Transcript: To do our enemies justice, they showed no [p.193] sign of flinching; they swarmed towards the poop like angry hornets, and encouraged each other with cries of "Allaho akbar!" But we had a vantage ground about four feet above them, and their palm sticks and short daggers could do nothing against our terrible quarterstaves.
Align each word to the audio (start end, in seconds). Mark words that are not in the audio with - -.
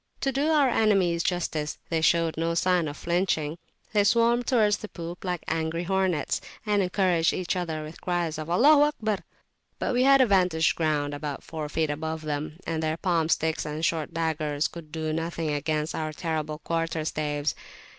To 0.21 0.31
do 0.31 0.47
our 0.49 0.67
enemies 0.67 1.21
justice, 1.21 1.77
they 1.89 2.01
showed 2.01 2.35
no 2.35 2.53
[p.193] 2.55 2.57
sign 2.57 2.87
of 2.87 2.97
flinching; 2.97 3.57
they 3.93 4.03
swarmed 4.03 4.47
towards 4.47 4.77
the 4.77 4.87
poop 4.89 5.23
like 5.23 5.43
angry 5.47 5.83
hornets, 5.83 6.41
and 6.65 6.81
encouraged 6.81 7.33
each 7.33 7.55
other 7.55 7.83
with 7.83 8.01
cries 8.01 8.39
of 8.39 8.47
"Allaho 8.47 8.87
akbar!" 8.87 9.19
But 9.77 9.93
we 9.93 10.01
had 10.01 10.19
a 10.19 10.25
vantage 10.25 10.73
ground 10.73 11.13
about 11.13 11.43
four 11.43 11.69
feet 11.69 11.91
above 11.91 12.23
them, 12.23 12.57
and 12.65 12.81
their 12.81 12.97
palm 12.97 13.29
sticks 13.29 13.63
and 13.63 13.85
short 13.85 14.11
daggers 14.11 14.67
could 14.67 14.91
do 14.91 15.13
nothing 15.13 15.53
against 15.53 15.93
our 15.93 16.11
terrible 16.13 16.57
quarterstaves. 16.65 17.53